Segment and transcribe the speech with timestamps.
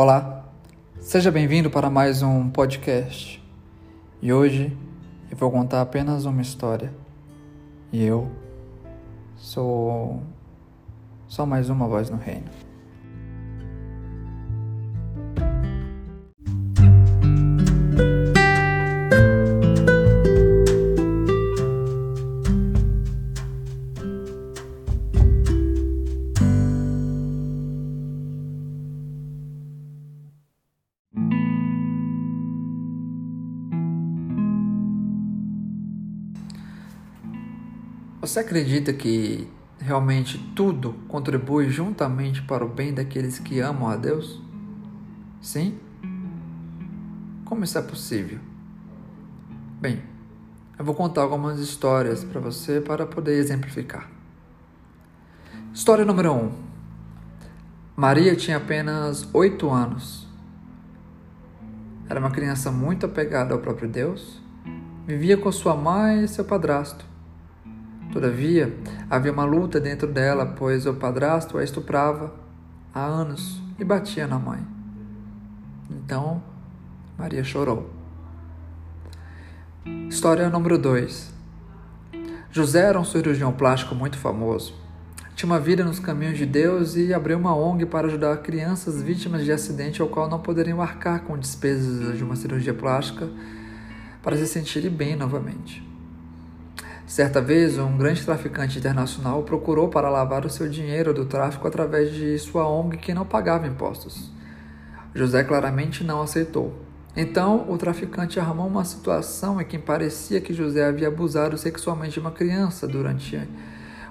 [0.00, 0.44] Olá,
[1.00, 3.42] seja bem-vindo para mais um podcast.
[4.22, 4.78] E hoje
[5.28, 6.94] eu vou contar apenas uma história.
[7.92, 8.30] E eu
[9.34, 10.22] sou
[11.26, 12.46] só mais uma voz no reino.
[38.20, 44.42] Você acredita que realmente tudo contribui juntamente para o bem daqueles que amam a Deus?
[45.40, 45.78] Sim?
[47.44, 48.40] Como isso é possível?
[49.80, 50.02] Bem,
[50.76, 54.10] eu vou contar algumas histórias para você para poder exemplificar.
[55.72, 56.36] História número 1.
[56.36, 56.52] Um.
[57.94, 60.26] Maria tinha apenas oito anos.
[62.08, 64.42] Era uma criança muito apegada ao próprio Deus.
[65.06, 67.06] Vivia com sua mãe e seu padrasto.
[68.12, 68.74] Todavia,
[69.10, 72.34] havia uma luta dentro dela, pois o padrasto a estuprava
[72.94, 74.60] há anos e batia na mãe.
[75.90, 76.42] Então,
[77.18, 77.90] Maria chorou.
[80.08, 81.34] História número 2.
[82.50, 84.74] José era um cirurgião plástico muito famoso.
[85.34, 89.44] Tinha uma vida nos caminhos de Deus e abriu uma ONG para ajudar crianças vítimas
[89.44, 93.28] de acidente ao qual não poderiam arcar com despesas de uma cirurgia plástica
[94.22, 95.87] para se sentirem bem novamente.
[97.08, 102.12] Certa vez, um grande traficante internacional procurou para lavar o seu dinheiro do tráfico através
[102.12, 104.30] de sua ONG que não pagava impostos.
[105.14, 106.78] José claramente não aceitou.
[107.16, 112.20] Então, o traficante armou uma situação em que parecia que José havia abusado sexualmente de
[112.20, 113.40] uma criança durante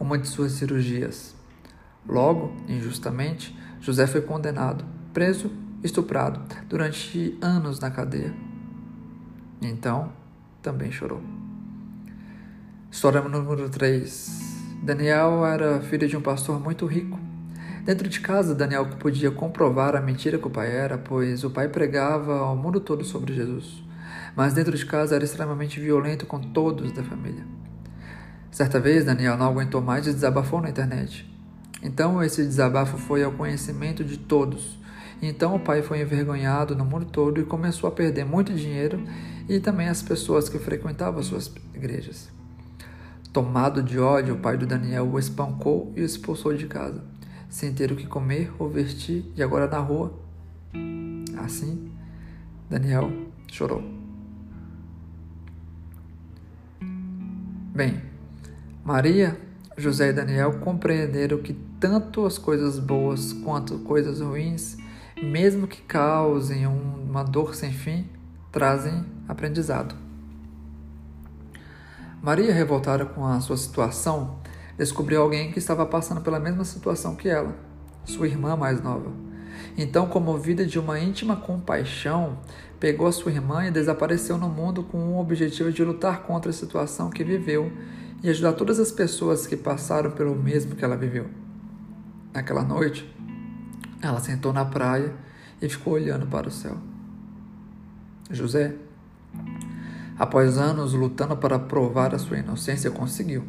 [0.00, 1.36] uma de suas cirurgias.
[2.04, 5.48] Logo, injustamente, José foi condenado, preso,
[5.84, 8.34] estuprado durante anos na cadeia.
[9.62, 10.12] Então,
[10.60, 11.39] também chorou.
[12.90, 14.82] História número 3.
[14.82, 17.20] Daniel era filho de um pastor muito rico.
[17.84, 21.68] Dentro de casa, Daniel podia comprovar a mentira que o pai era, pois o pai
[21.68, 23.80] pregava ao mundo todo sobre Jesus.
[24.34, 27.44] Mas dentro de casa era extremamente violento com todos da família.
[28.50, 31.32] Certa vez, Daniel não aguentou mais e desabafou na internet.
[31.84, 34.78] Então, esse desabafo foi ao conhecimento de todos.
[35.22, 39.00] Então, o pai foi envergonhado no mundo todo e começou a perder muito dinheiro
[39.48, 42.39] e também as pessoas que frequentavam suas igrejas.
[43.32, 47.04] Tomado de ódio, o pai do Daniel o espancou e o expulsou de casa,
[47.48, 50.12] sem ter o que comer ou vestir, e agora na rua.
[51.38, 51.92] Assim,
[52.68, 53.08] Daniel
[53.46, 53.84] chorou.
[57.72, 58.02] Bem,
[58.84, 59.40] Maria,
[59.76, 64.76] José e Daniel compreenderam que tanto as coisas boas quanto coisas ruins,
[65.22, 68.08] mesmo que causem uma dor sem fim,
[68.50, 70.09] trazem aprendizado.
[72.22, 74.40] Maria, revoltada com a sua situação,
[74.76, 77.56] descobriu alguém que estava passando pela mesma situação que ela,
[78.04, 79.10] sua irmã mais nova.
[79.76, 82.38] Então, comovida de uma íntima compaixão,
[82.78, 86.54] pegou a sua irmã e desapareceu no mundo com o objetivo de lutar contra a
[86.54, 87.72] situação que viveu
[88.22, 91.26] e ajudar todas as pessoas que passaram pelo mesmo que ela viveu.
[92.34, 93.10] Naquela noite,
[94.02, 95.14] ela sentou na praia
[95.60, 96.76] e ficou olhando para o céu.
[98.30, 98.74] José,
[100.20, 103.42] Após anos lutando para provar a sua inocência, conseguiu.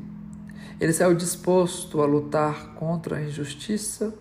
[0.79, 4.15] Ele saiu disposto a lutar contra a injustiça,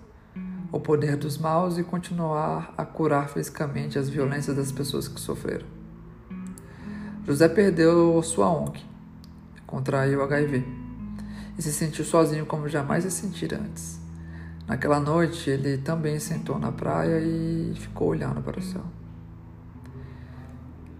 [0.72, 5.64] o poder dos maus e continuar a curar fisicamente as violências das pessoas que sofreram.
[7.24, 8.84] José perdeu sua ONG,
[9.64, 10.66] contraiu HIV
[11.56, 14.00] e se sentiu sozinho como jamais se sentira antes.
[14.66, 18.82] Naquela noite, ele também sentou na praia e ficou olhando para o céu.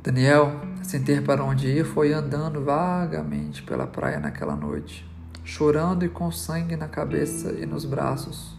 [0.01, 5.09] Daniel, sem ter para onde ir, foi andando vagamente pela praia naquela noite,
[5.45, 8.57] chorando e com sangue na cabeça e nos braços.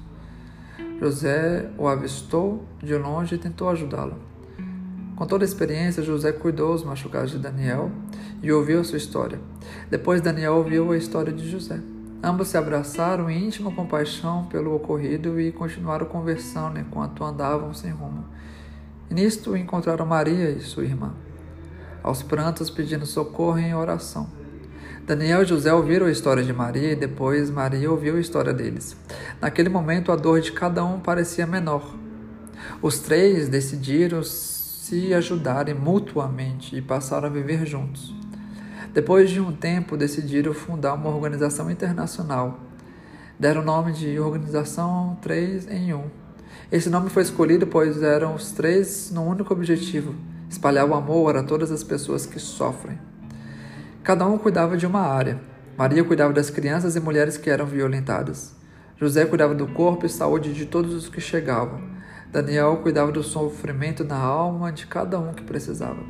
[1.00, 4.16] José o avistou de longe e tentou ajudá-lo.
[5.16, 7.92] Com toda a experiência, José cuidou dos machucados de Daniel
[8.42, 9.40] e ouviu a sua história.
[9.90, 11.80] Depois, Daniel ouviu a história de José.
[12.24, 18.26] Ambos se abraçaram em íntima compaixão pelo ocorrido e continuaram conversando enquanto andavam sem rumo.
[19.10, 21.14] Nisto encontraram Maria e sua irmã
[22.04, 24.30] aos prantos pedindo socorro em oração.
[25.06, 28.96] Daniel e José ouviram a história de Maria e depois Maria ouviu a história deles.
[29.42, 31.96] Naquele momento, a dor de cada um parecia menor.
[32.82, 38.14] Os três decidiram se ajudarem mutuamente e passaram a viver juntos.
[38.94, 42.60] Depois de um tempo, decidiram fundar uma organização internacional.
[43.40, 46.04] Deram o nome de Organização 3 em 1
[46.72, 50.14] Esse nome foi escolhido pois eram os três no único objetivo:
[50.52, 53.00] espalhar o amor a todas as pessoas que sofrem.
[54.04, 55.40] Cada um cuidava de uma área.
[55.78, 58.54] Maria cuidava das crianças e mulheres que eram violentadas.
[58.98, 61.82] José cuidava do corpo e saúde de todos os que chegavam.
[62.32, 66.04] Daniel cuidava do sofrimento na alma de cada um que precisava.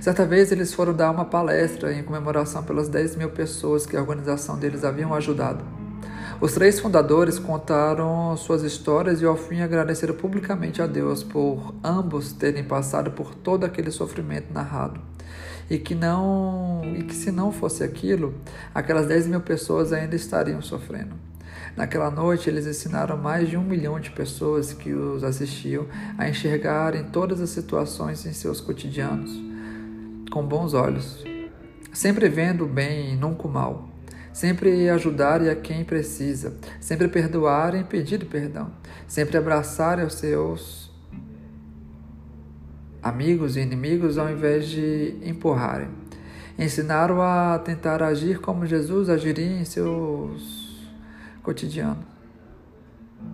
[0.00, 4.00] Certa vez eles foram dar uma palestra em comemoração pelas 10 mil pessoas que a
[4.00, 5.62] organização deles haviam ajudado.
[6.40, 12.32] Os três fundadores contaram suas histórias e ao fim agradeceram publicamente a Deus por ambos
[12.32, 15.00] terem passado por todo aquele sofrimento narrado.
[15.70, 18.34] E que não e que se não fosse aquilo,
[18.74, 21.14] aquelas 10 mil pessoas ainda estariam sofrendo.
[21.74, 25.86] Naquela noite, eles ensinaram mais de um milhão de pessoas que os assistiam
[26.16, 29.46] a enxergarem todas as situações em seus cotidianos
[30.30, 31.24] com bons olhos,
[31.94, 33.88] sempre vendo o bem e nunca o mal,
[34.36, 38.70] sempre ajudar a quem precisa, sempre perdoar e pedir perdão,
[39.08, 40.90] sempre abraçar os seus
[43.02, 45.88] amigos e inimigos ao invés de empurrarem.
[46.58, 50.86] Ensinaram a tentar agir como Jesus agiria em seus
[51.42, 52.04] cotidianos.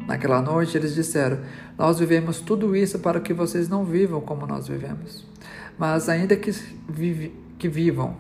[0.07, 1.41] Naquela noite eles disseram:
[1.77, 5.27] Nós vivemos tudo isso para que vocês não vivam como nós vivemos.
[5.77, 6.53] Mas ainda que,
[6.89, 8.17] vive, que vivam,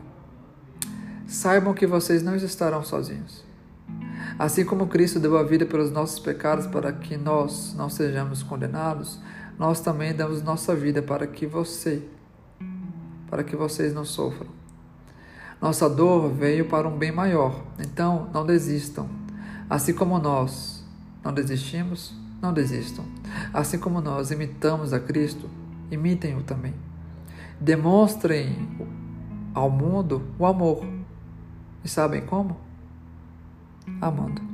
[1.32, 3.44] saibam que vocês não estarão sozinhos.
[4.38, 9.18] Assim como Cristo deu a vida pelos nossos pecados para que nós não sejamos condenados,
[9.58, 12.02] nós também damos nossa vida para que você,
[13.28, 14.50] para que vocês não sofram.
[15.60, 19.08] Nossa dor veio para um bem maior, então não desistam.
[19.70, 20.84] Assim como nós
[21.24, 23.04] não desistimos, não desistam.
[23.54, 25.48] Assim como nós imitamos a Cristo,
[25.90, 26.74] imitem-o também.
[27.60, 28.68] Demonstrem
[29.54, 30.84] ao mundo o amor.
[31.84, 32.56] E sabem como?
[34.00, 34.51] Amando.